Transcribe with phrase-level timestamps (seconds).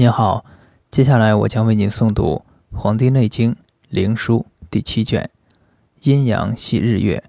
[0.00, 0.44] 您好，
[0.92, 2.44] 接下来我将为您诵读
[2.78, 3.52] 《黄帝内经·
[3.88, 5.28] 灵书》第七卷
[6.08, 7.24] 《阴阳系日月》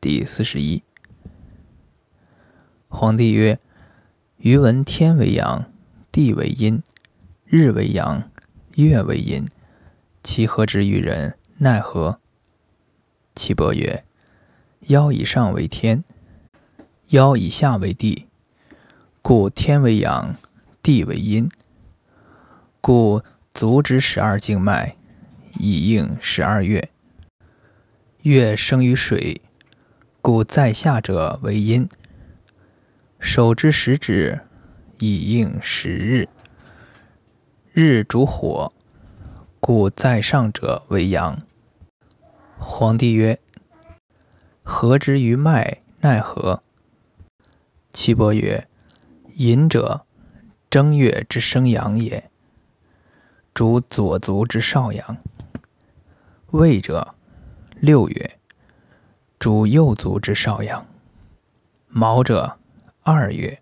[0.00, 0.82] 第四十一。
[2.88, 3.60] 皇帝曰
[4.40, 5.70] ：“余闻天为阳，
[6.10, 6.82] 地为阴，
[7.44, 8.30] 日为阳，
[8.76, 9.46] 月为阴，
[10.22, 11.36] 其何之于人？
[11.58, 12.18] 奈何？”
[13.36, 14.02] 岐伯曰
[14.88, 16.02] ：“腰以上为天，
[17.08, 18.28] 腰以下为地，
[19.20, 20.34] 故天为阳，
[20.82, 21.46] 地为阴。”
[22.84, 23.22] 故
[23.54, 24.96] 足之十二经脉，
[25.56, 26.90] 以应十二月。
[28.22, 29.40] 月生于水，
[30.20, 31.88] 故在下者为阴。
[33.20, 34.40] 手之十指，
[34.98, 36.28] 以应十日。
[37.72, 38.72] 日主火，
[39.60, 41.40] 故在上者为阳。
[42.58, 43.38] 皇帝曰：
[44.64, 45.82] 何之于脉？
[46.00, 46.64] 奈何？
[47.92, 48.66] 岐伯曰：
[49.36, 50.04] 隐者，
[50.68, 52.28] 正月之生阳也。
[53.54, 55.18] 主左足之少阳，
[56.52, 57.14] 未者
[57.80, 58.30] 六月；
[59.38, 60.86] 主右足之少阳，
[61.88, 62.58] 卯者
[63.02, 63.58] 二月；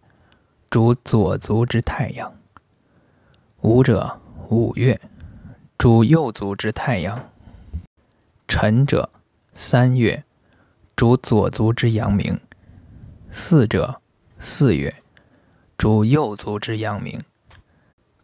[0.70, 2.32] 主左足之太阳，
[3.62, 4.96] 午者五月；
[5.76, 7.28] 主右足之太阳，
[8.46, 9.10] 辰者
[9.54, 10.22] 三月；
[10.94, 12.38] 主左足之阳明，
[13.32, 14.00] 巳者
[14.38, 14.92] 四月；
[15.76, 17.20] 主右足之阳明。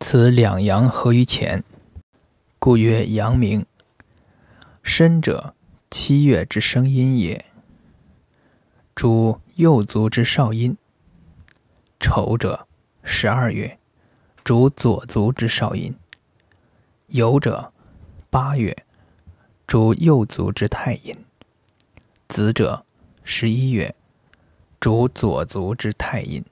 [0.08, 1.64] 此两阳合于前，
[2.60, 3.66] 故曰阳明。
[4.84, 5.56] 申者，
[5.90, 7.44] 七月之生阴也。
[8.94, 10.76] 主右足之少阴。
[11.98, 12.68] 丑者，
[13.02, 13.80] 十二月，
[14.44, 15.92] 主左足之少阴。
[17.08, 17.72] 酉者，
[18.30, 18.84] 八月，
[19.66, 21.12] 主右足之太阴。
[22.28, 22.86] 子者，
[23.24, 23.92] 十一月，
[24.78, 26.44] 主左足之太阴。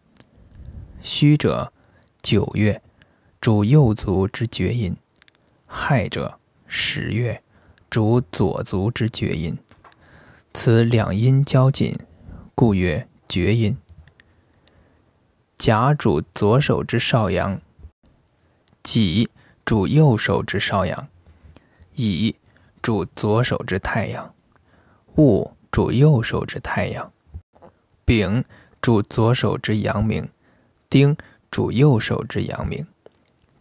[1.00, 1.72] 戌者，
[2.20, 2.82] 九月。
[3.44, 4.96] 主右足之厥阴，
[5.66, 7.42] 亥者十月，
[7.90, 9.54] 主左足之厥阴。
[10.54, 11.94] 此两阴交紧，
[12.54, 13.76] 故曰厥阴。
[15.58, 17.60] 甲主左手之少阳，
[18.82, 19.28] 己
[19.66, 21.06] 主右手之少阳，
[21.96, 22.34] 乙
[22.80, 24.34] 主左手之太阳，
[25.16, 27.12] 戊主右手之太阳，
[28.06, 28.42] 丙
[28.80, 30.26] 主左手之阳明，
[30.88, 31.14] 丁
[31.50, 32.86] 主右手之阳明。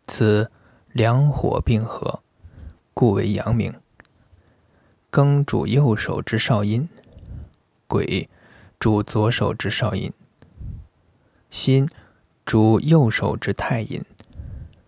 [0.07, 0.51] 此
[0.91, 2.21] 两火并合，
[2.93, 3.73] 故为阳明。
[5.11, 6.89] 庚主右手之少阴，
[7.87, 8.29] 癸
[8.79, 10.11] 主左手之少阴，
[11.49, 11.87] 辛
[12.45, 14.03] 主右手之太阴，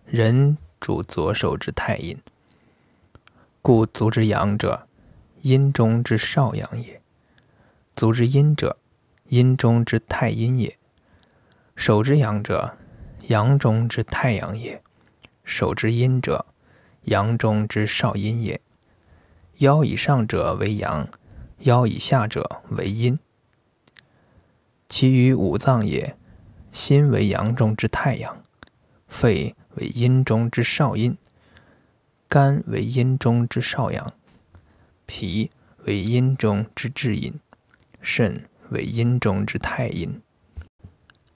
[0.06, 2.18] 壬主左手之太阴。
[3.62, 4.86] 故足之阳者，
[5.42, 7.00] 阴中之少阳也；
[7.94, 8.76] 足之阴者，
[9.28, 10.76] 阴中之太阴也；
[11.74, 12.76] 手之阳者，
[13.28, 14.82] 阳中之太阳也。
[15.46, 16.44] 手之阴者，
[17.04, 18.60] 阳中之少阴也。
[19.58, 21.08] 腰以上者为阳，
[21.60, 23.18] 腰以下者为阴。
[24.88, 26.16] 其余五脏也：
[26.72, 28.42] 心为阳中之太阳，
[29.08, 31.16] 肺为阴中之少阴，
[32.28, 34.12] 肝为阴中之少阳，
[35.06, 35.50] 脾
[35.84, 37.32] 为阴中之至阴，
[38.02, 40.20] 肾为阴中之太阴。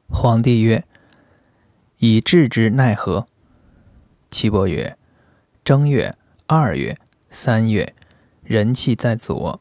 [0.09, 0.85] 皇帝曰
[1.99, 3.29] ：“以治之奈何？”
[4.31, 4.97] 岐伯曰
[5.65, 6.97] ：“正月、二月、
[7.31, 7.93] 三月，
[8.45, 9.61] 人气在左，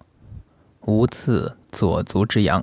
[0.85, 2.61] 无次左足之阳；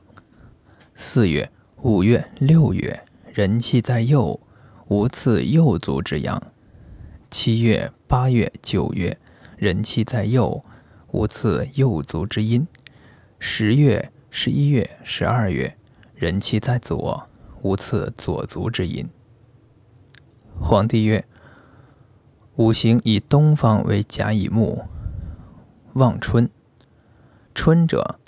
[0.95, 1.51] 四月、
[1.83, 4.41] 五月、六月，人气在右，
[4.87, 6.41] 无次右足之阳；
[7.29, 9.19] 七月、八月、九月，
[9.57, 10.65] 人气在右，
[11.11, 12.65] 无次右足之阴；
[13.41, 15.77] 十月、十一月、十二月，
[16.15, 17.29] 人气在左，
[17.63, 19.05] 无次左足之阴。”
[20.63, 21.27] 皇帝曰。
[22.57, 24.87] 五行以东方为甲乙木，
[25.93, 26.49] 望春。
[27.55, 28.19] 春者，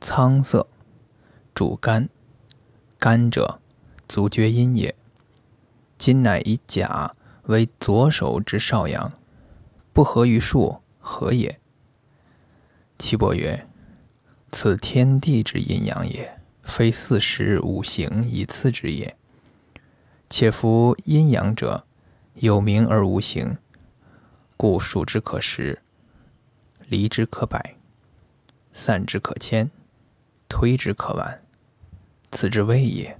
[0.00, 0.66] 苍色，
[1.54, 2.08] 主肝。
[2.98, 3.60] 肝者，
[4.08, 4.94] 足厥阴也。
[5.98, 9.12] 今乃以甲为左手之少阳，
[9.92, 11.60] 不合于数，何也？
[12.98, 13.66] 岐伯曰：
[14.50, 19.14] 此天地之阴阳也，非四时五行以次之也。
[20.30, 21.84] 且夫阴阳者。
[22.34, 23.58] 有名而无形，
[24.56, 25.82] 故数之可十，
[26.88, 27.76] 离之可百，
[28.72, 29.70] 散之可千，
[30.48, 31.42] 推之可万，
[32.32, 33.19] 此之谓也。